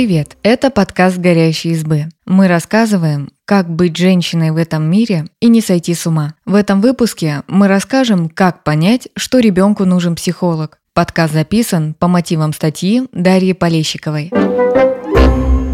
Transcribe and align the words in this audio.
Привет! 0.00 0.38
Это 0.42 0.70
подкаст 0.70 1.18
«Горящие 1.18 1.74
избы». 1.74 2.06
Мы 2.24 2.48
рассказываем, 2.48 3.32
как 3.44 3.68
быть 3.68 3.98
женщиной 3.98 4.50
в 4.50 4.56
этом 4.56 4.90
мире 4.90 5.26
и 5.40 5.48
не 5.48 5.60
сойти 5.60 5.92
с 5.92 6.06
ума. 6.06 6.32
В 6.46 6.54
этом 6.54 6.80
выпуске 6.80 7.42
мы 7.48 7.68
расскажем, 7.68 8.30
как 8.30 8.64
понять, 8.64 9.08
что 9.14 9.40
ребенку 9.40 9.84
нужен 9.84 10.14
психолог. 10.14 10.78
Подкаст 10.94 11.34
записан 11.34 11.92
по 11.92 12.08
мотивам 12.08 12.54
статьи 12.54 13.08
Дарьи 13.12 13.52
Полещиковой. 13.52 14.30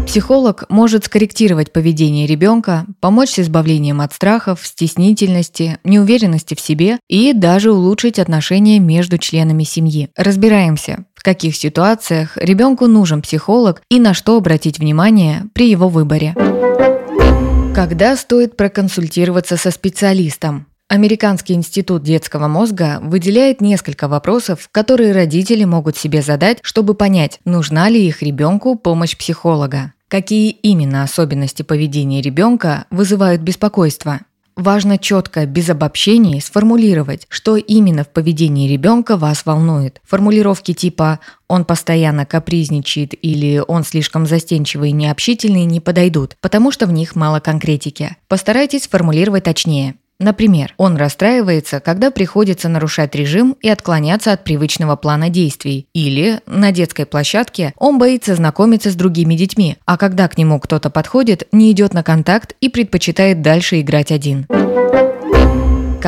Психолог 0.07 0.65
может 0.67 1.05
скорректировать 1.05 1.71
поведение 1.71 2.27
ребенка, 2.27 2.85
помочь 2.99 3.29
с 3.29 3.39
избавлением 3.39 4.01
от 4.01 4.13
страхов, 4.13 4.65
стеснительности, 4.65 5.79
неуверенности 5.85 6.53
в 6.53 6.59
себе 6.59 6.99
и 7.07 7.31
даже 7.31 7.71
улучшить 7.71 8.19
отношения 8.19 8.79
между 8.79 9.17
членами 9.17 9.63
семьи. 9.63 10.09
Разбираемся, 10.17 11.05
в 11.17 11.23
каких 11.23 11.55
ситуациях 11.55 12.37
ребенку 12.37 12.87
нужен 12.87 13.21
психолог 13.21 13.81
и 13.89 13.99
на 13.99 14.13
что 14.13 14.37
обратить 14.37 14.79
внимание 14.79 15.45
при 15.53 15.69
его 15.69 15.89
выборе. 15.89 16.35
Когда 17.75 18.15
стоит 18.15 18.55
проконсультироваться 18.55 19.57
со 19.57 19.71
специалистом? 19.71 20.67
Американский 20.89 21.53
институт 21.53 22.03
детского 22.03 22.47
мозга 22.47 22.99
выделяет 23.01 23.59
несколько 23.59 24.07
вопросов, 24.07 24.69
которые 24.71 25.11
родители 25.11 25.65
могут 25.65 25.97
себе 25.97 26.21
задать, 26.21 26.59
чтобы 26.61 26.93
понять, 26.93 27.39
нужна 27.43 27.89
ли 27.89 28.07
их 28.07 28.21
ребенку 28.21 28.75
помощь 28.75 29.17
психолога. 29.17 29.91
Какие 30.07 30.51
именно 30.51 31.03
особенности 31.03 31.63
поведения 31.63 32.21
ребенка 32.21 32.85
вызывают 32.89 33.41
беспокойство? 33.41 34.21
Важно 34.57 34.97
четко, 34.97 35.45
без 35.45 35.69
обобщений, 35.69 36.41
сформулировать, 36.41 37.27
что 37.29 37.57
именно 37.57 38.03
в 38.03 38.09
поведении 38.09 38.67
ребенка 38.67 39.15
вас 39.15 39.45
волнует. 39.45 40.01
Формулировки 40.03 40.73
типа 40.73 41.19
«он 41.47 41.63
постоянно 41.63 42.25
капризничает» 42.25 43.13
или 43.21 43.61
«он 43.67 43.83
слишком 43.83 44.25
застенчивый 44.25 44.89
и 44.89 44.93
необщительный» 44.93 45.65
не 45.65 45.79
подойдут, 45.79 46.37
потому 46.41 46.71
что 46.71 46.87
в 46.87 46.91
них 46.91 47.15
мало 47.15 47.39
конкретики. 47.39 48.17
Постарайтесь 48.27 48.87
формулировать 48.87 49.43
точнее. 49.43 49.93
Например, 50.19 50.73
он 50.77 50.97
расстраивается, 50.97 51.79
когда 51.79 52.09
приходится 52.09 52.69
нарушать 52.69 53.13
режим 53.13 53.55
и 53.61 53.69
отклоняться 53.69 54.31
от 54.31 54.43
привычного 54.43 54.95
плана 54.95 55.29
действий. 55.29 55.87
Или 55.93 56.39
на 56.47 56.71
детской 56.71 57.05
площадке 57.05 57.73
он 57.77 57.99
боится 57.99 58.35
знакомиться 58.35 58.89
с 58.89 58.95
другими 58.95 59.35
детьми, 59.35 59.77
а 59.85 59.97
когда 59.97 60.27
к 60.27 60.37
нему 60.37 60.59
кто-то 60.59 60.89
подходит, 60.89 61.47
не 61.51 61.71
идет 61.71 61.93
на 61.93 62.03
контакт 62.03 62.55
и 62.61 62.69
предпочитает 62.69 63.43
дальше 63.43 63.79
играть 63.79 64.11
один. 64.11 64.47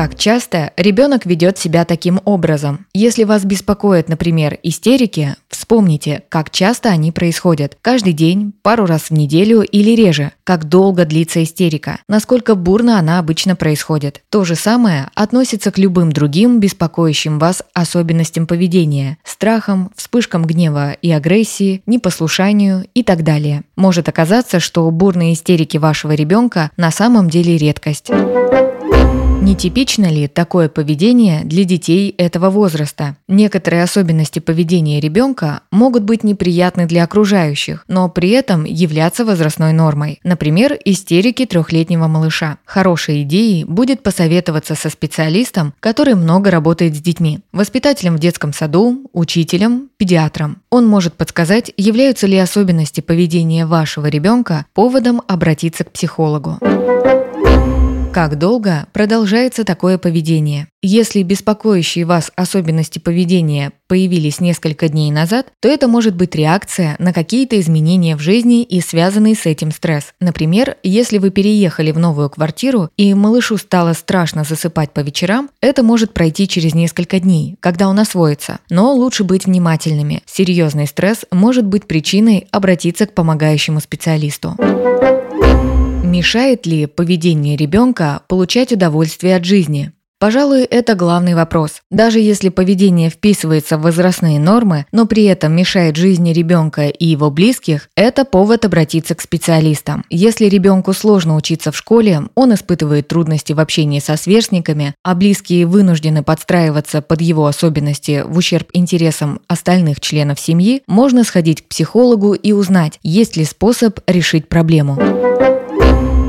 Как 0.00 0.16
часто 0.16 0.72
ребенок 0.78 1.26
ведет 1.26 1.58
себя 1.58 1.84
таким 1.84 2.22
образом? 2.24 2.86
Если 2.94 3.24
вас 3.24 3.44
беспокоят, 3.44 4.08
например, 4.08 4.58
истерики, 4.62 5.36
вспомните, 5.50 6.22
как 6.30 6.48
часто 6.48 6.88
они 6.88 7.12
происходят. 7.12 7.76
Каждый 7.82 8.14
день, 8.14 8.54
пару 8.62 8.86
раз 8.86 9.02
в 9.02 9.10
неделю 9.10 9.60
или 9.60 9.90
реже. 9.90 10.32
Как 10.42 10.64
долго 10.64 11.04
длится 11.04 11.42
истерика, 11.42 12.00
насколько 12.08 12.54
бурно 12.54 12.98
она 12.98 13.18
обычно 13.18 13.56
происходит. 13.56 14.22
То 14.30 14.44
же 14.44 14.54
самое 14.54 15.10
относится 15.14 15.70
к 15.70 15.76
любым 15.76 16.12
другим 16.12 16.60
беспокоящим 16.60 17.38
вас 17.38 17.62
особенностям 17.74 18.46
поведения, 18.46 19.18
страхам, 19.22 19.92
вспышкам 19.96 20.46
гнева 20.46 20.92
и 20.92 21.10
агрессии, 21.10 21.82
непослушанию 21.84 22.86
и 22.94 23.02
так 23.02 23.22
далее. 23.22 23.64
Может 23.76 24.08
оказаться, 24.08 24.60
что 24.60 24.90
бурные 24.90 25.34
истерики 25.34 25.76
вашего 25.76 26.12
ребенка 26.12 26.70
на 26.78 26.90
самом 26.90 27.28
деле 27.28 27.58
редкость. 27.58 28.10
Нетипично 29.90 30.20
ли 30.20 30.28
такое 30.28 30.68
поведение 30.68 31.42
для 31.42 31.64
детей 31.64 32.14
этого 32.16 32.48
возраста? 32.48 33.16
Некоторые 33.26 33.82
особенности 33.82 34.38
поведения 34.38 35.00
ребенка 35.00 35.62
могут 35.72 36.04
быть 36.04 36.22
неприятны 36.22 36.86
для 36.86 37.02
окружающих, 37.02 37.84
но 37.88 38.08
при 38.08 38.30
этом 38.30 38.62
являться 38.62 39.24
возрастной 39.24 39.72
нормой. 39.72 40.20
Например, 40.22 40.78
истерики 40.84 41.44
трехлетнего 41.44 42.06
малыша. 42.06 42.58
Хорошей 42.64 43.22
идеей 43.22 43.64
будет 43.64 44.04
посоветоваться 44.04 44.76
со 44.76 44.90
специалистом, 44.90 45.74
который 45.80 46.14
много 46.14 46.52
работает 46.52 46.94
с 46.94 47.00
детьми, 47.00 47.40
воспитателем 47.50 48.14
в 48.14 48.20
детском 48.20 48.52
саду, 48.52 49.10
учителем, 49.12 49.88
педиатром. 49.96 50.62
Он 50.70 50.86
может 50.86 51.14
подсказать, 51.14 51.72
являются 51.76 52.28
ли 52.28 52.38
особенности 52.38 53.00
поведения 53.00 53.66
вашего 53.66 54.06
ребенка 54.06 54.66
поводом 54.72 55.20
обратиться 55.26 55.82
к 55.82 55.90
психологу. 55.90 56.60
Как 58.12 58.36
долго 58.38 58.86
продолжается 58.92 59.62
такое 59.62 59.96
поведение? 59.96 60.66
Если 60.82 61.22
беспокоящие 61.22 62.04
вас 62.04 62.32
особенности 62.34 62.98
поведения 62.98 63.70
появились 63.86 64.40
несколько 64.40 64.88
дней 64.88 65.12
назад, 65.12 65.46
то 65.60 65.68
это 65.68 65.86
может 65.86 66.16
быть 66.16 66.34
реакция 66.34 66.96
на 66.98 67.12
какие-то 67.12 67.60
изменения 67.60 68.16
в 68.16 68.20
жизни 68.20 68.64
и 68.64 68.80
связанный 68.80 69.36
с 69.36 69.46
этим 69.46 69.70
стресс. 69.70 70.12
Например, 70.18 70.76
если 70.82 71.18
вы 71.18 71.30
переехали 71.30 71.92
в 71.92 72.00
новую 72.00 72.30
квартиру 72.30 72.90
и 72.96 73.14
малышу 73.14 73.56
стало 73.58 73.92
страшно 73.92 74.42
засыпать 74.42 74.90
по 74.90 75.00
вечерам, 75.00 75.48
это 75.60 75.84
может 75.84 76.12
пройти 76.12 76.48
через 76.48 76.74
несколько 76.74 77.20
дней, 77.20 77.56
когда 77.60 77.88
он 77.88 78.00
освоится. 78.00 78.58
Но 78.70 78.92
лучше 78.92 79.22
быть 79.22 79.46
внимательными. 79.46 80.22
Серьезный 80.26 80.88
стресс 80.88 81.26
может 81.30 81.64
быть 81.64 81.86
причиной 81.86 82.48
обратиться 82.50 83.06
к 83.06 83.14
помогающему 83.14 83.78
специалисту. 83.78 84.56
Мешает 86.20 86.66
ли 86.66 86.84
поведение 86.84 87.56
ребенка 87.56 88.20
получать 88.28 88.72
удовольствие 88.72 89.36
от 89.36 89.46
жизни? 89.46 89.92
Пожалуй, 90.18 90.64
это 90.64 90.94
главный 90.94 91.34
вопрос. 91.34 91.80
Даже 91.90 92.20
если 92.20 92.50
поведение 92.50 93.08
вписывается 93.08 93.78
в 93.78 93.82
возрастные 93.84 94.38
нормы, 94.38 94.84
но 94.92 95.06
при 95.06 95.24
этом 95.24 95.56
мешает 95.56 95.96
жизни 95.96 96.34
ребенка 96.34 96.88
и 96.88 97.06
его 97.06 97.30
близких, 97.30 97.88
это 97.96 98.26
повод 98.26 98.66
обратиться 98.66 99.14
к 99.14 99.22
специалистам. 99.22 100.04
Если 100.10 100.44
ребенку 100.44 100.92
сложно 100.92 101.36
учиться 101.36 101.72
в 101.72 101.76
школе, 101.78 102.24
он 102.34 102.52
испытывает 102.52 103.08
трудности 103.08 103.54
в 103.54 103.60
общении 103.60 103.98
со 103.98 104.16
сверстниками, 104.18 104.94
а 105.02 105.14
близкие 105.14 105.64
вынуждены 105.64 106.22
подстраиваться 106.22 107.00
под 107.00 107.22
его 107.22 107.46
особенности 107.46 108.24
в 108.26 108.36
ущерб 108.36 108.68
интересам 108.74 109.40
остальных 109.48 110.02
членов 110.02 110.38
семьи, 110.38 110.82
можно 110.86 111.24
сходить 111.24 111.62
к 111.62 111.68
психологу 111.68 112.34
и 112.34 112.52
узнать, 112.52 112.98
есть 113.02 113.38
ли 113.38 113.46
способ 113.46 114.00
решить 114.06 114.50
проблему. 114.50 114.98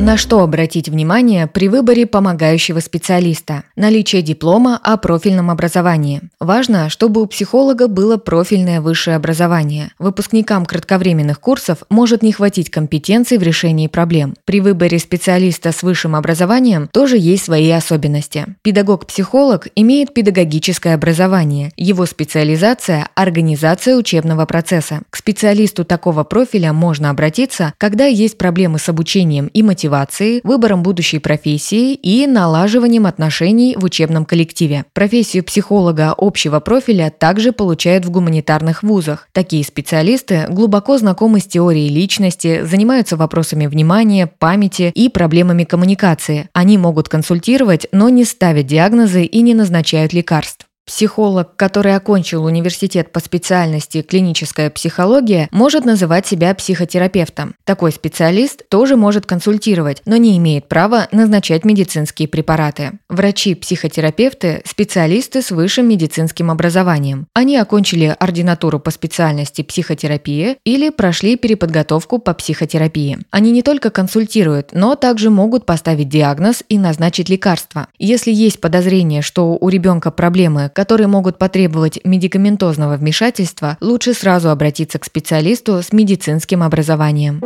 На 0.02 0.18
что 0.18 0.40
обратить 0.40 0.90
внимание 0.90 1.46
при 1.46 1.68
выборе 1.68 2.08
помогающего 2.08 2.80
специалиста? 2.80 3.66
Наличие 3.76 4.24
диплома 4.24 4.80
о 4.82 4.98
профильном 4.98 5.52
образовании. 5.52 6.22
Важно, 6.40 6.90
чтобы 6.90 7.22
у 7.22 7.28
психолога 7.28 7.88
было 7.88 8.18
профильное 8.18 8.82
высшее 8.82 9.16
образование. 9.16 9.92
Выпускникам 10.00 10.66
кратковременных 10.66 11.40
курсов 11.40 11.84
может 11.92 12.24
не 12.24 12.32
хватить 12.32 12.72
компетенций 12.72 13.38
в 13.38 13.44
решении 13.44 13.86
проблем. 13.86 14.34
При 14.44 14.60
выборе 14.60 14.98
специалиста 14.98 15.72
с 15.72 15.84
высшим 15.84 16.16
образованием 16.16 16.90
тоже 16.92 17.20
есть 17.20 17.46
свои 17.46 17.70
особенности. 17.70 18.48
Педагог-психолог 18.64 19.68
имеет 19.76 20.16
педагогическое 20.16 20.96
образование. 20.96 21.74
Его 21.78 22.08
специализация– 22.08 23.08
организация 23.16 23.96
учебного 23.96 24.48
процесса. 24.48 25.04
К 25.12 25.16
специалисту 25.16 25.86
такого 25.86 26.24
профиля 26.24 26.74
можно 26.74 27.12
обратиться, 27.12 27.76
когда 27.78 28.06
есть 28.06 28.40
проблемы 28.40 28.80
с 28.80 28.90
обучением 28.90 29.46
и 29.46 29.62
мотивацией 29.62 29.91
мотивацией, 29.92 30.42
выбором 30.44 30.84
будущей 30.84 31.20
профессии 31.20 31.94
и 31.94 32.26
налаживанием 32.26 33.06
отношений 33.06 33.76
в 33.78 33.84
учебном 33.84 34.26
коллективе. 34.26 34.86
Профессию 34.94 35.44
психолога 35.44 36.14
общего 36.18 36.60
профиля 36.60 37.14
также 37.16 37.52
получают 37.52 38.06
в 38.06 38.12
гуманитарных 38.12 38.84
вузах. 38.84 39.28
Такие 39.34 39.64
специалисты 39.64 40.48
глубоко 40.50 40.98
знакомы 40.98 41.40
с 41.40 41.46
теорией 41.46 41.90
личности, 41.90 42.64
занимаются 42.64 43.18
вопросами 43.18 43.68
внимания, 43.68 44.28
памяти 44.28 44.92
и 44.96 45.10
проблемами 45.10 45.66
коммуникации. 45.66 46.50
Они 46.54 46.78
могут 46.78 47.10
консультировать, 47.10 47.88
но 47.92 48.10
не 48.10 48.24
ставят 48.24 48.66
диагнозы 48.68 49.26
и 49.26 49.42
не 49.42 49.54
назначают 49.54 50.14
лекарств. 50.14 50.71
Психолог, 50.92 51.56
который 51.56 51.96
окончил 51.96 52.44
университет 52.44 53.14
по 53.14 53.22
специальности 53.22 54.02
клиническая 54.02 54.70
психология, 54.70 55.48
может 55.50 55.86
называть 55.86 56.28
себя 56.28 56.54
психотерапевтом. 56.54 57.56
Такой 57.64 57.94
специалист 57.94 58.68
тоже 58.68 58.98
может 58.98 59.26
консультировать, 59.26 60.02
но 60.06 60.18
не 60.18 60.38
имеет 60.38 60.68
права 60.68 61.08
назначать 61.14 61.64
медицинские 61.64 62.28
препараты. 62.28 63.00
Врачи-психотерапевты– 63.08 64.64
специалисты 64.66 65.42
с 65.42 65.52
высшим 65.52 65.88
медицинским 65.88 66.52
образованием. 66.52 67.26
Они 67.34 67.56
окончили 67.56 68.14
ординатуру 68.20 68.78
по 68.82 68.92
специальности 68.92 69.62
психотерапия 69.62 70.58
или 70.66 70.90
прошли 70.90 71.38
переподготовку 71.38 72.20
по 72.20 72.34
психотерапии. 72.34 73.20
Они 73.32 73.52
не 73.52 73.62
только 73.62 73.92
консультируют, 73.92 74.72
но 74.74 74.96
также 74.96 75.30
могут 75.30 75.66
поставить 75.66 76.10
диагноз 76.10 76.66
и 76.68 76.78
назначить 76.78 77.30
лекарства. 77.30 77.88
Если 77.98 78.34
есть 78.34 78.60
подозрение, 78.60 79.22
что 79.22 79.58
у 79.58 79.70
ребенка 79.70 80.12
проблемы, 80.12 80.70
которые 80.82 81.06
могут 81.06 81.38
потребовать 81.38 82.00
медикаментозного 82.04 82.98
вмешательства, 82.98 83.78
лучше 83.82 84.16
сразу 84.16 84.50
обратиться 84.50 84.98
к 84.98 85.06
специалисту 85.06 85.84
с 85.84 85.94
медицинским 85.94 86.64
образованием. 86.64 87.40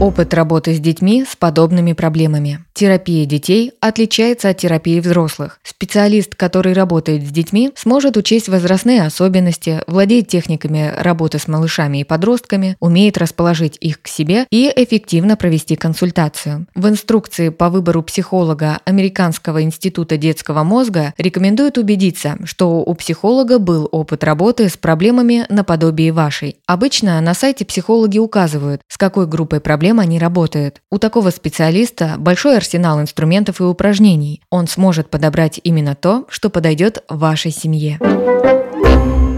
Опыт 0.00 0.32
работы 0.32 0.74
с 0.74 0.78
детьми 0.78 1.24
с 1.28 1.34
подобными 1.34 1.92
проблемами. 1.92 2.60
Терапия 2.72 3.26
детей 3.26 3.72
отличается 3.80 4.50
от 4.50 4.58
терапии 4.58 5.00
взрослых. 5.00 5.58
Специалист, 5.64 6.36
который 6.36 6.72
работает 6.72 7.26
с 7.26 7.30
детьми, 7.30 7.72
сможет 7.74 8.16
учесть 8.16 8.48
возрастные 8.48 9.02
особенности, 9.02 9.82
владеет 9.88 10.28
техниками 10.28 10.94
работы 10.96 11.40
с 11.40 11.48
малышами 11.48 11.98
и 11.98 12.04
подростками, 12.04 12.76
умеет 12.78 13.18
расположить 13.18 13.76
их 13.80 14.00
к 14.00 14.06
себе 14.06 14.46
и 14.52 14.72
эффективно 14.76 15.36
провести 15.36 15.74
консультацию. 15.74 16.68
В 16.76 16.86
инструкции 16.86 17.48
по 17.48 17.68
выбору 17.68 18.04
психолога 18.04 18.78
Американского 18.84 19.62
института 19.62 20.16
детского 20.16 20.62
мозга 20.62 21.12
рекомендуют 21.18 21.76
убедиться, 21.76 22.38
что 22.44 22.84
у 22.84 22.94
психолога 22.94 23.58
был 23.58 23.88
опыт 23.90 24.22
работы 24.22 24.68
с 24.68 24.76
проблемами 24.76 25.44
наподобие 25.48 26.12
вашей. 26.12 26.58
Обычно 26.66 27.20
на 27.20 27.34
сайте 27.34 27.64
психологи 27.64 28.18
указывают, 28.18 28.82
с 28.86 28.96
какой 28.96 29.26
группой 29.26 29.58
проблем 29.58 29.87
проблем 29.88 30.00
они 30.00 30.18
работают. 30.18 30.82
У 30.90 30.98
такого 30.98 31.30
специалиста 31.30 32.16
большой 32.18 32.58
арсенал 32.58 33.00
инструментов 33.00 33.60
и 33.60 33.64
упражнений. 33.64 34.42
Он 34.50 34.66
сможет 34.66 35.08
подобрать 35.08 35.60
именно 35.64 35.94
то, 35.94 36.26
что 36.28 36.50
подойдет 36.50 37.02
вашей 37.08 37.50
семье. 37.50 37.98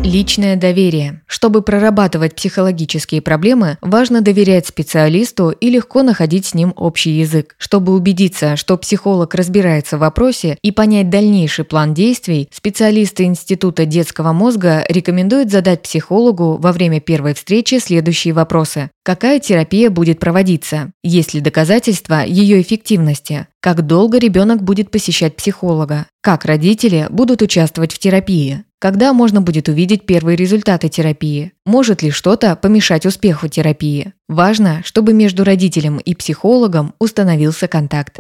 Личное 0.02 0.56
доверие. 0.56 1.20
Чтобы 1.26 1.60
прорабатывать 1.60 2.34
психологические 2.34 3.20
проблемы, 3.20 3.76
важно 3.82 4.22
доверять 4.22 4.66
специалисту 4.66 5.50
и 5.50 5.68
легко 5.68 6.02
находить 6.02 6.46
с 6.46 6.54
ним 6.54 6.72
общий 6.74 7.10
язык. 7.10 7.54
Чтобы 7.58 7.94
убедиться, 7.94 8.56
что 8.56 8.78
психолог 8.78 9.34
разбирается 9.34 9.98
в 9.98 10.00
вопросе 10.00 10.58
и 10.62 10.72
понять 10.72 11.10
дальнейший 11.10 11.64
план 11.66 11.92
действий, 11.92 12.48
специалисты 12.50 13.24
Института 13.24 13.84
детского 13.84 14.32
мозга 14.32 14.84
рекомендуют 14.88 15.50
задать 15.50 15.82
психологу 15.82 16.56
во 16.56 16.72
время 16.72 17.00
первой 17.00 17.34
встречи 17.34 17.78
следующие 17.78 18.32
вопросы. 18.32 18.90
Какая 19.02 19.38
терапия 19.38 19.90
будет 19.90 20.18
проводиться? 20.18 20.92
Есть 21.04 21.34
ли 21.34 21.40
доказательства 21.40 22.24
ее 22.26 22.60
эффективности? 22.62 23.48
Как 23.60 23.86
долго 23.86 24.18
ребенок 24.18 24.62
будет 24.62 24.90
посещать 24.90 25.36
психолога? 25.36 26.06
Как 26.22 26.46
родители 26.46 27.06
будут 27.10 27.42
участвовать 27.42 27.92
в 27.92 27.98
терапии? 27.98 28.64
Когда 28.80 29.12
можно 29.12 29.42
будет 29.42 29.68
увидеть 29.68 30.06
первые 30.06 30.36
результаты 30.36 30.88
терапии? 30.88 31.52
Может 31.66 32.00
ли 32.00 32.10
что-то 32.10 32.56
помешать 32.56 33.04
успеху 33.04 33.46
терапии? 33.46 34.14
Важно, 34.26 34.80
чтобы 34.84 35.12
между 35.12 35.44
родителем 35.44 35.98
и 35.98 36.14
психологом 36.14 36.94
установился 36.98 37.68
контакт. 37.68 38.16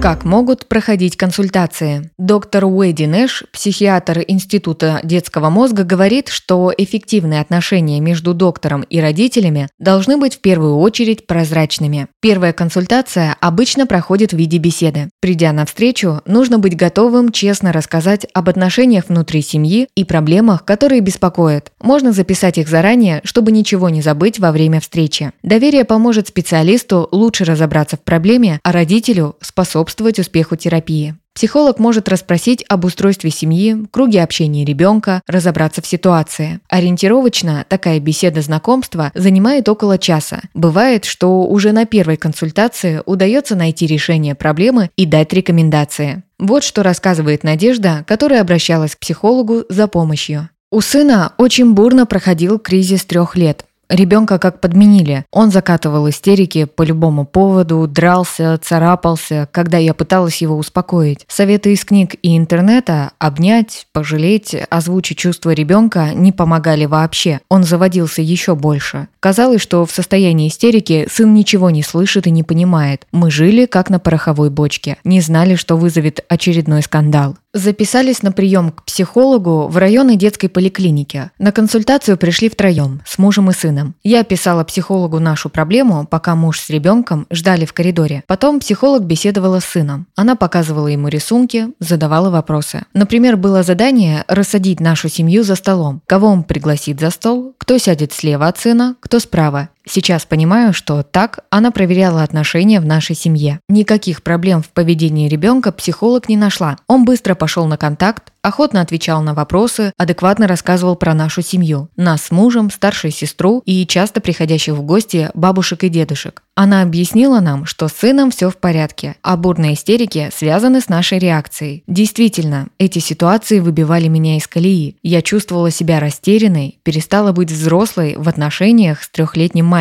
Как 0.00 0.24
могут 0.24 0.66
проходить 0.66 1.16
консультации? 1.16 2.10
Доктор 2.18 2.66
Уэйди 2.66 3.04
Нэш, 3.04 3.44
психиатр 3.50 4.22
Института 4.28 5.00
детского 5.02 5.48
мозга, 5.48 5.84
говорит, 5.84 6.28
что 6.28 6.72
эффективные 6.76 7.40
отношения 7.40 7.98
между 7.98 8.34
доктором 8.34 8.82
и 8.82 9.00
родителями 9.00 9.68
должны 9.80 10.16
быть 10.18 10.36
в 10.36 10.40
первую 10.40 10.76
очередь 10.76 11.26
прозрачными. 11.26 12.06
Первая 12.20 12.52
консультация 12.52 13.36
обычно 13.40 13.86
проходит 13.86 14.32
в 14.32 14.36
виде 14.36 14.58
беседы. 14.58 15.08
Придя 15.20 15.52
на 15.52 15.64
встречу, 15.64 16.20
нужно 16.26 16.58
быть 16.58 16.76
готовым 16.76 17.32
честно 17.32 17.72
рассказать 17.72 18.26
об 18.32 18.48
отношениях 18.48 19.08
внутри 19.08 19.42
семьи 19.42 19.88
и 19.96 20.04
проблемах, 20.04 20.64
которые 20.64 21.00
беспокоят. 21.00 21.72
Можно 21.82 22.12
записать 22.12 22.58
их 22.58 22.68
заранее, 22.68 23.22
чтобы 23.24 23.50
ничего 23.50 23.88
не 23.88 24.02
забыть 24.02 24.38
во 24.38 24.52
время 24.52 24.80
встречи. 24.80 25.32
Доверие 25.42 25.84
поможет 25.84 26.28
специалисту 26.28 27.08
лучше 27.10 27.44
разобраться 27.44 27.96
в 27.96 28.02
проблеме, 28.02 28.60
а 28.62 28.72
родителю 28.72 29.36
способствовать 29.40 29.95
способствовать 29.96 30.18
успеху 30.18 30.56
терапии. 30.56 31.14
Психолог 31.34 31.78
может 31.78 32.08
расспросить 32.08 32.64
об 32.68 32.84
устройстве 32.84 33.30
семьи, 33.30 33.76
круге 33.90 34.22
общения 34.22 34.64
ребенка, 34.64 35.22
разобраться 35.26 35.82
в 35.82 35.86
ситуации. 35.86 36.60
Ориентировочно 36.68 37.64
такая 37.68 38.00
беседа 38.00 38.40
знакомства 38.40 39.10
занимает 39.14 39.68
около 39.68 39.98
часа. 39.98 40.40
Бывает, 40.54 41.04
что 41.04 41.44
уже 41.44 41.72
на 41.72 41.84
первой 41.84 42.16
консультации 42.16 43.02
удается 43.06 43.54
найти 43.54 43.86
решение 43.86 44.34
проблемы 44.34 44.90
и 44.96 45.04
дать 45.06 45.32
рекомендации. 45.32 46.22
Вот 46.38 46.62
что 46.62 46.82
рассказывает 46.82 47.44
Надежда, 47.44 48.04
которая 48.06 48.40
обращалась 48.40 48.94
к 48.94 48.98
психологу 48.98 49.64
за 49.68 49.88
помощью. 49.88 50.48
У 50.70 50.80
сына 50.80 51.32
очень 51.38 51.74
бурно 51.74 52.06
проходил 52.06 52.58
кризис 52.58 53.04
трех 53.04 53.36
лет. 53.36 53.65
Ребенка 53.88 54.38
как 54.38 54.60
подменили. 54.60 55.24
Он 55.30 55.50
закатывал 55.50 56.08
истерики 56.08 56.64
по 56.64 56.82
любому 56.82 57.24
поводу, 57.24 57.86
дрался, 57.86 58.58
царапался, 58.62 59.48
когда 59.52 59.78
я 59.78 59.94
пыталась 59.94 60.42
его 60.42 60.56
успокоить. 60.56 61.24
Советы 61.28 61.72
из 61.72 61.84
книг 61.84 62.16
и 62.22 62.36
интернета 62.36 63.12
обнять, 63.18 63.86
пожалеть, 63.92 64.56
озвучить 64.70 65.18
чувства 65.18 65.50
ребенка 65.50 66.10
не 66.14 66.32
помогали 66.32 66.84
вообще. 66.86 67.40
Он 67.48 67.62
заводился 67.62 68.22
еще 68.22 68.56
больше. 68.56 69.08
Казалось, 69.20 69.62
что 69.62 69.86
в 69.86 69.92
состоянии 69.92 70.48
истерики 70.48 71.06
сын 71.10 71.32
ничего 71.32 71.70
не 71.70 71.82
слышит 71.82 72.26
и 72.26 72.30
не 72.30 72.42
понимает. 72.42 73.06
Мы 73.12 73.30
жили 73.30 73.66
как 73.66 73.88
на 73.88 74.00
пороховой 74.00 74.50
бочке. 74.50 74.96
Не 75.04 75.20
знали, 75.20 75.54
что 75.54 75.76
вызовет 75.76 76.24
очередной 76.28 76.82
скандал. 76.82 77.36
Записались 77.52 78.22
на 78.22 78.32
прием 78.32 78.70
к 78.70 78.84
психологу 78.84 79.68
в 79.68 79.76
районной 79.78 80.16
детской 80.16 80.48
поликлинике. 80.48 81.30
На 81.38 81.52
консультацию 81.52 82.18
пришли 82.18 82.50
втроем, 82.50 83.00
с 83.06 83.16
мужем 83.16 83.50
и 83.50 83.54
сыном. 83.54 83.75
Я 84.02 84.20
описала 84.20 84.64
психологу 84.64 85.18
нашу 85.18 85.48
проблему, 85.48 86.06
пока 86.06 86.34
муж 86.34 86.60
с 86.60 86.70
ребенком 86.70 87.26
ждали 87.30 87.64
в 87.64 87.72
коридоре. 87.72 88.24
Потом 88.26 88.60
психолог 88.60 89.04
беседовала 89.04 89.60
с 89.60 89.64
сыном. 89.64 90.06
Она 90.16 90.36
показывала 90.36 90.88
ему 90.88 91.08
рисунки, 91.08 91.68
задавала 91.80 92.30
вопросы. 92.30 92.84
Например, 92.94 93.36
было 93.36 93.62
задание 93.62 94.24
рассадить 94.28 94.80
нашу 94.80 95.08
семью 95.08 95.42
за 95.42 95.54
столом. 95.54 96.02
Кого 96.06 96.28
он 96.28 96.44
пригласит 96.44 97.00
за 97.00 97.10
стол, 97.10 97.54
кто 97.58 97.78
сядет 97.78 98.12
слева 98.12 98.46
от 98.46 98.58
сына, 98.58 98.96
кто 99.00 99.18
справа. 99.18 99.68
Сейчас 99.88 100.26
понимаю, 100.26 100.72
что 100.72 101.02
так 101.02 101.40
она 101.50 101.70
проверяла 101.70 102.22
отношения 102.22 102.80
в 102.80 102.86
нашей 102.86 103.14
семье. 103.14 103.60
Никаких 103.68 104.22
проблем 104.22 104.62
в 104.62 104.68
поведении 104.68 105.28
ребенка 105.28 105.70
психолог 105.70 106.28
не 106.28 106.36
нашла. 106.36 106.76
Он 106.88 107.04
быстро 107.04 107.36
пошел 107.36 107.66
на 107.66 107.76
контакт, 107.76 108.32
охотно 108.42 108.80
отвечал 108.80 109.22
на 109.22 109.34
вопросы, 109.34 109.92
адекватно 109.96 110.48
рассказывал 110.48 110.96
про 110.96 111.14
нашу 111.14 111.42
семью, 111.42 111.88
нас 111.96 112.22
с 112.22 112.30
мужем, 112.30 112.70
старшую 112.70 113.12
сестру 113.12 113.62
и 113.64 113.86
часто 113.86 114.20
приходящих 114.20 114.74
в 114.74 114.82
гости 114.82 115.30
бабушек 115.34 115.84
и 115.84 115.88
дедушек. 115.88 116.42
Она 116.54 116.82
объяснила 116.82 117.40
нам, 117.40 117.66
что 117.66 117.88
с 117.88 117.92
сыном 117.92 118.30
все 118.30 118.50
в 118.50 118.56
порядке, 118.56 119.16
а 119.22 119.36
бурные 119.36 119.74
истерики 119.74 120.30
связаны 120.34 120.80
с 120.80 120.88
нашей 120.88 121.18
реакцией. 121.18 121.84
Действительно, 121.86 122.68
эти 122.78 122.98
ситуации 122.98 123.60
выбивали 123.60 124.08
меня 124.08 124.36
из 124.36 124.46
колеи. 124.46 124.96
Я 125.02 125.22
чувствовала 125.22 125.70
себя 125.70 126.00
растерянной, 126.00 126.78
перестала 126.82 127.32
быть 127.32 127.52
взрослой 127.52 128.16
в 128.16 128.28
отношениях 128.28 129.02
с 129.02 129.08
трехлетним 129.08 129.66
мальчиком, 129.66 129.75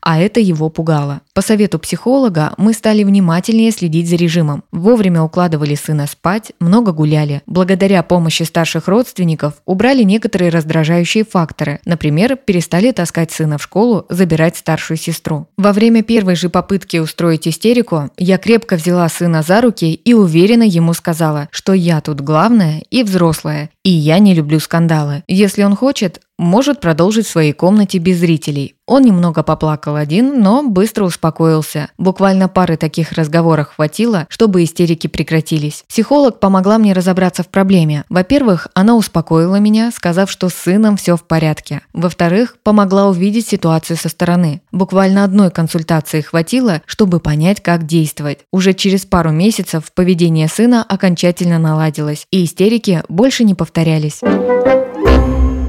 а 0.00 0.20
это 0.20 0.40
его 0.40 0.68
пугало. 0.68 1.20
По 1.34 1.42
совету 1.42 1.78
психолога 1.78 2.52
мы 2.58 2.72
стали 2.74 3.04
внимательнее 3.04 3.70
следить 3.70 4.08
за 4.08 4.16
режимом. 4.16 4.64
Вовремя 4.70 5.22
укладывали 5.22 5.74
сына 5.74 6.06
спать, 6.06 6.52
много 6.60 6.92
гуляли. 6.92 7.42
Благодаря 7.46 8.02
помощи 8.02 8.42
старших 8.42 8.88
родственников 8.88 9.54
убрали 9.64 10.02
некоторые 10.02 10.50
раздражающие 10.50 11.24
факторы. 11.24 11.80
Например, 11.84 12.36
перестали 12.36 12.92
таскать 12.92 13.32
сына 13.32 13.58
в 13.58 13.62
школу, 13.62 14.06
забирать 14.08 14.56
старшую 14.56 14.96
сестру. 14.96 15.46
Во 15.56 15.72
время 15.72 16.02
первой 16.02 16.36
же 16.36 16.48
попытки 16.48 16.98
устроить 16.98 17.48
истерику, 17.48 18.10
я 18.16 18.38
крепко 18.38 18.76
взяла 18.76 19.08
сына 19.08 19.42
за 19.42 19.60
руки 19.60 19.92
и 19.92 20.14
уверенно 20.14 20.62
ему 20.62 20.94
сказала, 20.94 21.48
что 21.50 21.72
я 21.72 22.00
тут 22.00 22.20
главная 22.20 22.82
и 22.90 23.02
взрослая, 23.02 23.70
и 23.84 23.90
я 23.90 24.18
не 24.18 24.34
люблю 24.34 24.60
скандалы. 24.60 25.24
Если 25.26 25.62
он 25.62 25.74
хочет, 25.74 26.20
может 26.38 26.80
продолжить 26.80 27.26
в 27.26 27.30
своей 27.30 27.52
комнате 27.52 27.98
без 27.98 28.18
зрителей. 28.18 28.74
Он 28.86 29.02
немного 29.02 29.44
поплакал 29.44 29.94
один, 29.94 30.40
но 30.42 30.62
быстро 30.68 31.04
успокоился. 31.04 31.88
Буквально 31.98 32.48
пары 32.48 32.76
таких 32.76 33.12
разговоров 33.12 33.68
хватило, 33.76 34.26
чтобы 34.28 34.64
истерики 34.64 35.06
прекратились. 35.06 35.84
Психолог 35.88 36.40
помогла 36.40 36.78
мне 36.78 36.92
разобраться 36.92 37.44
в 37.44 37.48
проблеме. 37.48 38.04
Во-первых, 38.08 38.66
она 38.74 38.96
успокоила 38.96 39.56
меня, 39.56 39.92
сказав, 39.92 40.30
что 40.30 40.48
с 40.48 40.54
сыном 40.54 40.96
все 40.96 41.16
в 41.16 41.22
порядке. 41.22 41.82
Во-вторых, 41.92 42.56
помогла 42.64 43.08
увидеть 43.08 43.46
ситуацию 43.46 43.96
со 43.96 44.08
стороны. 44.08 44.62
Буквально 44.72 45.22
одной 45.22 45.50
консультации 45.50 46.22
хватило, 46.22 46.82
чтобы 46.86 47.20
понять, 47.20 47.62
как 47.62 47.86
действовать. 47.86 48.40
Уже 48.50 48.74
через 48.74 49.06
пару 49.06 49.30
месяцев 49.30 49.92
поведение 49.94 50.48
сына 50.48 50.84
окончательно 50.86 51.58
наладилось, 51.58 52.26
и 52.32 52.44
истерики 52.44 53.04
больше 53.08 53.44
не 53.44 53.54
повторялись 53.54 53.71
повторялись 53.72 54.20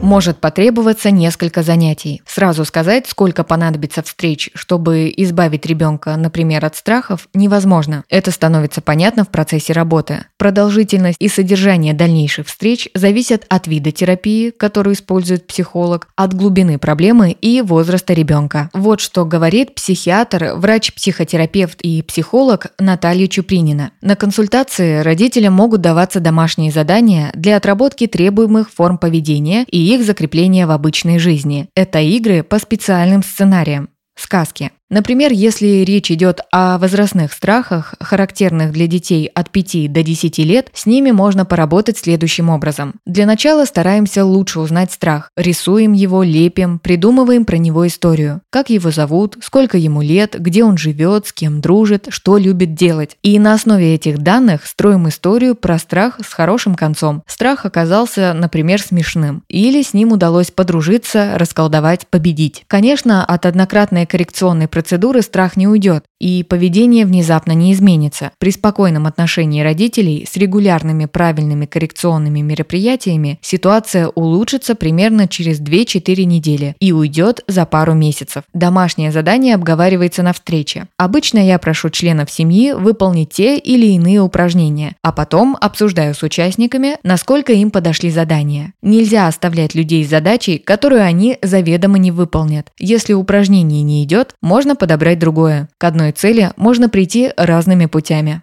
может 0.03 0.37
потребоваться 0.39 1.11
несколько 1.11 1.63
занятий. 1.63 2.21
Сразу 2.27 2.65
сказать, 2.65 3.07
сколько 3.07 3.43
понадобится 3.43 4.03
встреч, 4.03 4.49
чтобы 4.53 5.11
избавить 5.15 5.65
ребенка, 5.65 6.15
например, 6.17 6.65
от 6.65 6.75
страхов, 6.75 7.29
невозможно. 7.33 8.03
Это 8.09 8.29
становится 8.31 8.81
понятно 8.81 9.23
в 9.23 9.29
процессе 9.29 9.71
работы. 9.71 10.25
Продолжительность 10.37 11.15
и 11.19 11.29
содержание 11.29 11.93
дальнейших 11.93 12.47
встреч 12.47 12.89
зависят 12.93 13.45
от 13.47 13.65
вида 13.67 13.91
терапии, 13.91 14.49
которую 14.49 14.95
использует 14.95 15.47
психолог, 15.47 16.09
от 16.17 16.33
глубины 16.33 16.77
проблемы 16.77 17.31
и 17.31 17.61
возраста 17.61 18.13
ребенка. 18.13 18.69
Вот 18.73 18.99
что 18.99 19.23
говорит 19.23 19.73
психиатр, 19.73 20.51
врач-психотерапевт 20.55 21.79
и 21.81 22.01
психолог 22.01 22.73
Наталья 22.77 23.27
Чупринина. 23.27 23.91
На 24.01 24.17
консультации 24.17 24.99
родителям 24.99 25.53
могут 25.53 25.79
даваться 25.79 26.19
домашние 26.19 26.71
задания 26.71 27.31
для 27.35 27.55
отработки 27.55 28.05
требуемых 28.05 28.69
форм 28.69 28.97
поведения 28.97 29.63
и 29.69 29.92
их 29.95 30.03
закрепления 30.03 30.67
в 30.67 30.71
обычной 30.71 31.19
жизни. 31.19 31.69
Это 31.75 31.99
игры 31.99 32.43
по 32.43 32.59
специальным 32.59 33.23
сценариям. 33.23 33.89
Сказки. 34.15 34.71
Например, 34.89 35.31
если 35.31 35.83
речь 35.83 36.11
идет 36.11 36.41
о 36.51 36.77
возрастных 36.77 37.33
страхах, 37.33 37.95
характерных 37.99 38.71
для 38.71 38.85
детей 38.85 39.25
от 39.33 39.49
5 39.49 39.91
до 39.91 40.03
10 40.03 40.37
лет, 40.39 40.69
с 40.73 40.85
ними 40.85 41.09
можно 41.09 41.45
поработать 41.45 41.97
следующим 41.97 42.49
образом. 42.49 42.95
Для 43.05 43.25
начала 43.25 43.65
стараемся 43.65 44.23
лучше 44.23 44.59
узнать 44.59 44.91
страх. 44.91 45.31
Рисуем 45.35 45.93
его, 45.93 46.21
лепим, 46.21 46.77
придумываем 46.77 47.45
про 47.45 47.57
него 47.57 47.87
историю. 47.87 48.41
Как 48.51 48.69
его 48.69 48.91
зовут, 48.91 49.37
сколько 49.41 49.79
ему 49.79 50.03
лет, 50.03 50.35
где 50.39 50.63
он 50.63 50.77
живет, 50.77 51.25
с 51.25 51.33
кем 51.33 51.59
дружит, 51.59 52.07
что 52.09 52.37
любит 52.37 52.75
делать. 52.75 53.17
И 53.23 53.39
на 53.39 53.53
основе 53.53 53.95
этих 53.95 54.19
данных 54.19 54.67
строим 54.67 55.07
историю 55.07 55.55
про 55.55 55.79
страх 55.79 56.19
с 56.23 56.31
хорошим 56.33 56.75
концом. 56.75 57.23
Страх 57.25 57.65
оказался, 57.65 58.33
например, 58.33 58.79
смешным. 58.79 59.43
Или 59.47 59.81
с 59.81 59.95
ним 59.95 60.11
удалось 60.11 60.51
подружиться, 60.51 61.33
расколдовать, 61.37 62.05
победить. 62.07 62.63
Конечно, 62.67 63.25
от 63.25 63.47
однократной 63.47 64.05
коррекционной 64.05 64.67
процедуры 64.73 65.21
страх 65.21 65.55
не 65.55 65.67
уйдет, 65.67 66.03
и 66.23 66.41
поведение 66.43 67.05
внезапно 67.05 67.51
не 67.51 67.73
изменится. 67.73 68.31
При 68.39 68.51
спокойном 68.51 69.07
отношении 69.07 69.61
родителей 69.61 70.25
с 70.25 70.37
регулярными 70.37 71.03
правильными 71.03 71.65
коррекционными 71.65 72.39
мероприятиями 72.39 73.39
ситуация 73.41 74.07
улучшится 74.07 74.75
примерно 74.75 75.27
через 75.27 75.59
2-4 75.59 76.23
недели 76.23 76.77
и 76.79 76.93
уйдет 76.93 77.43
за 77.49 77.65
пару 77.65 77.93
месяцев. 77.93 78.43
Домашнее 78.53 79.11
задание 79.11 79.55
обговаривается 79.55 80.23
на 80.23 80.31
встрече. 80.31 80.87
Обычно 80.95 81.45
я 81.45 81.59
прошу 81.59 81.89
членов 81.89 82.31
семьи 82.31 82.71
выполнить 82.71 83.31
те 83.31 83.57
или 83.57 83.87
иные 83.87 84.21
упражнения, 84.21 84.95
а 85.01 85.11
потом 85.11 85.57
обсуждаю 85.59 86.15
с 86.15 86.23
участниками, 86.23 86.99
насколько 87.03 87.51
им 87.51 87.69
подошли 87.69 88.09
задания. 88.09 88.71
Нельзя 88.81 89.27
оставлять 89.27 89.75
людей 89.75 90.05
с 90.05 90.09
задачей, 90.09 90.57
которую 90.57 91.03
они 91.03 91.37
заведомо 91.41 91.97
не 91.97 92.11
выполнят. 92.11 92.71
Если 92.79 93.11
упражнение 93.11 93.83
не 93.83 94.05
идет, 94.05 94.35
можно 94.41 94.77
подобрать 94.77 95.19
другое. 95.19 95.67
К 95.77 95.83
одной 95.83 96.12
цели 96.17 96.51
можно 96.55 96.89
прийти 96.89 97.31
разными 97.37 97.85
путями. 97.87 98.41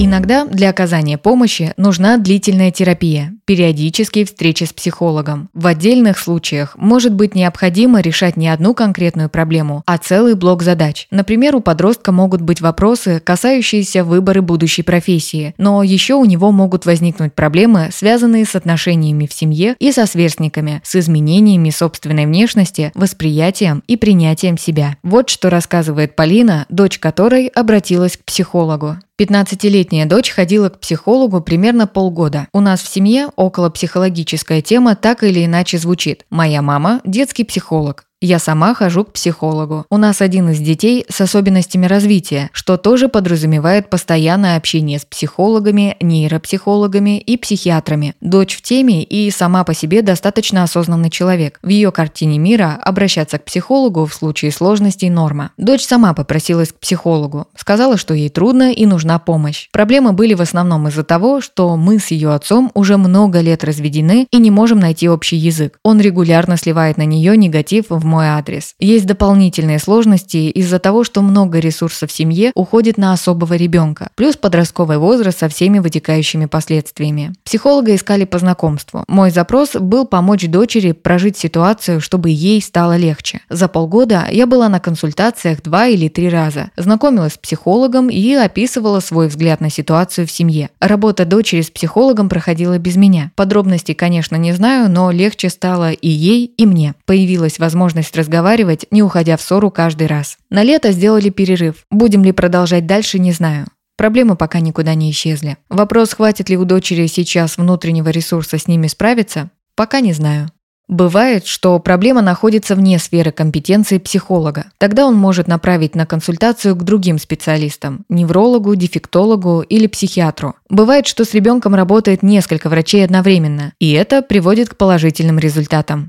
Иногда 0.00 0.44
для 0.44 0.70
оказания 0.70 1.18
помощи 1.18 1.74
нужна 1.76 2.18
длительная 2.18 2.70
терапия, 2.70 3.34
периодические 3.46 4.26
встречи 4.26 4.62
с 4.62 4.72
психологом. 4.72 5.48
В 5.54 5.66
отдельных 5.66 6.20
случаях 6.20 6.76
может 6.78 7.12
быть 7.12 7.34
необходимо 7.34 8.00
решать 8.00 8.36
не 8.36 8.48
одну 8.48 8.74
конкретную 8.74 9.28
проблему, 9.28 9.82
а 9.86 9.98
целый 9.98 10.36
блок 10.36 10.62
задач. 10.62 11.08
Например, 11.10 11.56
у 11.56 11.60
подростка 11.60 12.12
могут 12.12 12.42
быть 12.42 12.60
вопросы, 12.60 13.18
касающиеся 13.18 14.04
выбора 14.04 14.40
будущей 14.40 14.82
профессии, 14.82 15.52
но 15.58 15.82
еще 15.82 16.14
у 16.14 16.24
него 16.24 16.52
могут 16.52 16.86
возникнуть 16.86 17.34
проблемы, 17.34 17.88
связанные 17.92 18.44
с 18.44 18.54
отношениями 18.54 19.26
в 19.26 19.32
семье 19.32 19.74
и 19.80 19.90
со 19.90 20.06
сверстниками, 20.06 20.80
с 20.84 20.94
изменениями 20.94 21.70
собственной 21.70 22.26
внешности, 22.26 22.92
восприятием 22.94 23.82
и 23.88 23.96
принятием 23.96 24.58
себя. 24.58 24.96
Вот 25.02 25.28
что 25.28 25.50
рассказывает 25.50 26.14
Полина, 26.14 26.66
дочь 26.68 27.00
которой 27.00 27.48
обратилась 27.48 28.16
к 28.16 28.22
психологу. 28.24 28.98
15-летняя 29.18 30.06
дочь 30.06 30.30
ходила 30.30 30.68
к 30.68 30.78
психологу 30.78 31.40
примерно 31.40 31.86
полгода. 31.86 32.46
У 32.52 32.60
нас 32.60 32.80
в 32.80 32.88
семье 32.88 33.28
около 33.36 33.68
психологическая 33.68 34.62
тема 34.62 34.94
так 34.94 35.24
или 35.24 35.44
иначе 35.44 35.78
звучит. 35.78 36.24
Моя 36.30 36.62
мама– 36.62 37.00
детский 37.04 37.44
психолог. 37.44 38.07
Я 38.20 38.40
сама 38.40 38.74
хожу 38.74 39.04
к 39.04 39.12
психологу. 39.12 39.86
У 39.90 39.96
нас 39.96 40.20
один 40.20 40.50
из 40.50 40.58
детей 40.58 41.06
с 41.08 41.20
особенностями 41.20 41.86
развития, 41.86 42.50
что 42.52 42.76
тоже 42.76 43.06
подразумевает 43.08 43.90
постоянное 43.90 44.56
общение 44.56 44.98
с 44.98 45.04
психологами, 45.04 45.96
нейропсихологами 46.00 47.20
и 47.20 47.36
психиатрами. 47.36 48.16
Дочь 48.20 48.56
в 48.56 48.62
теме 48.62 49.04
и 49.04 49.30
сама 49.30 49.62
по 49.62 49.72
себе 49.72 50.02
достаточно 50.02 50.64
осознанный 50.64 51.10
человек. 51.10 51.60
В 51.62 51.68
ее 51.68 51.92
картине 51.92 52.38
мира 52.38 52.76
обращаться 52.82 53.38
к 53.38 53.44
психологу 53.44 54.04
в 54.04 54.12
случае 54.12 54.50
сложностей 54.50 55.10
норма. 55.10 55.52
Дочь 55.56 55.84
сама 55.84 56.12
попросилась 56.12 56.72
к 56.72 56.80
психологу. 56.80 57.46
Сказала, 57.56 57.96
что 57.96 58.14
ей 58.14 58.30
трудно 58.30 58.72
и 58.72 58.84
нужна 58.84 59.20
помощь. 59.20 59.68
Проблемы 59.70 60.10
были 60.10 60.34
в 60.34 60.42
основном 60.42 60.88
из-за 60.88 61.04
того, 61.04 61.40
что 61.40 61.76
мы 61.76 62.00
с 62.00 62.08
ее 62.08 62.34
отцом 62.34 62.72
уже 62.74 62.96
много 62.96 63.40
лет 63.42 63.62
разведены 63.62 64.26
и 64.32 64.38
не 64.38 64.50
можем 64.50 64.80
найти 64.80 65.08
общий 65.08 65.36
язык. 65.36 65.78
Он 65.84 66.00
регулярно 66.00 66.56
сливает 66.56 66.96
на 66.96 67.04
нее 67.04 67.36
негатив 67.36 67.84
в 67.90 68.07
мой 68.08 68.26
адрес. 68.26 68.74
Есть 68.80 69.06
дополнительные 69.06 69.78
сложности 69.78 70.48
из-за 70.48 70.78
того, 70.78 71.04
что 71.04 71.22
много 71.22 71.60
ресурсов 71.60 72.10
в 72.10 72.14
семье 72.14 72.50
уходит 72.54 72.98
на 72.98 73.12
особого 73.12 73.54
ребенка, 73.54 74.10
плюс 74.16 74.36
подростковый 74.36 74.98
возраст 74.98 75.38
со 75.38 75.48
всеми 75.48 75.78
вытекающими 75.78 76.46
последствиями. 76.46 77.34
Психолога 77.44 77.94
искали 77.94 78.24
по 78.24 78.38
знакомству. 78.38 79.04
Мой 79.06 79.30
запрос 79.30 79.74
был 79.74 80.06
помочь 80.06 80.46
дочери 80.46 80.92
прожить 80.92 81.36
ситуацию, 81.36 82.00
чтобы 82.00 82.30
ей 82.30 82.60
стало 82.62 82.96
легче. 82.96 83.40
За 83.50 83.68
полгода 83.68 84.26
я 84.30 84.46
была 84.46 84.68
на 84.68 84.80
консультациях 84.80 85.62
два 85.62 85.86
или 85.86 86.08
три 86.08 86.28
раза, 86.28 86.70
знакомилась 86.76 87.34
с 87.34 87.38
психологом 87.38 88.08
и 88.08 88.32
описывала 88.34 89.00
свой 89.00 89.28
взгляд 89.28 89.60
на 89.60 89.70
ситуацию 89.70 90.26
в 90.26 90.30
семье. 90.30 90.70
Работа 90.80 91.24
дочери 91.24 91.60
с 91.60 91.70
психологом 91.70 92.28
проходила 92.28 92.78
без 92.78 92.96
меня. 92.96 93.32
Подробностей, 93.34 93.94
конечно, 93.94 94.36
не 94.36 94.52
знаю, 94.52 94.88
но 94.88 95.10
легче 95.10 95.50
стало 95.50 95.90
и 95.90 96.08
ей, 96.08 96.46
и 96.56 96.64
мне. 96.64 96.94
Появилась 97.04 97.58
возможность 97.58 97.97
возможность 97.98 98.16
разговаривать, 98.16 98.86
не 98.90 99.02
уходя 99.02 99.36
в 99.36 99.42
ссору 99.42 99.70
каждый 99.70 100.06
раз. 100.06 100.38
На 100.50 100.62
лето 100.62 100.92
сделали 100.92 101.30
перерыв. 101.30 101.84
Будем 101.90 102.24
ли 102.24 102.32
продолжать 102.32 102.86
дальше, 102.86 103.18
не 103.18 103.32
знаю. 103.32 103.66
Проблемы 103.96 104.36
пока 104.36 104.60
никуда 104.60 104.94
не 104.94 105.10
исчезли. 105.10 105.56
Вопрос, 105.68 106.14
хватит 106.14 106.48
ли 106.48 106.56
у 106.56 106.64
дочери 106.64 107.08
сейчас 107.08 107.58
внутреннего 107.58 108.10
ресурса 108.10 108.58
с 108.58 108.68
ними 108.68 108.86
справиться, 108.86 109.50
пока 109.74 110.00
не 110.00 110.12
знаю. 110.12 110.48
Бывает, 110.88 111.44
что 111.46 111.78
проблема 111.80 112.22
находится 112.22 112.74
вне 112.74 112.98
сферы 112.98 113.30
компетенции 113.30 113.98
психолога. 113.98 114.66
Тогда 114.78 115.06
он 115.06 115.16
может 115.16 115.48
направить 115.48 115.94
на 115.94 116.06
консультацию 116.06 116.74
к 116.76 116.82
другим 116.82 117.18
специалистам– 117.18 118.04
неврологу, 118.08 118.74
дефектологу 118.74 119.60
или 119.60 119.86
психиатру. 119.86 120.54
Бывает, 120.70 121.06
что 121.06 121.24
с 121.24 121.34
ребенком 121.34 121.74
работает 121.74 122.22
несколько 122.22 122.70
врачей 122.70 123.04
одновременно, 123.04 123.72
и 123.78 123.92
это 123.92 124.22
приводит 124.22 124.70
к 124.70 124.76
положительным 124.76 125.38
результатам. 125.38 126.08